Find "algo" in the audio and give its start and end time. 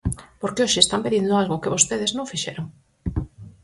1.41-1.61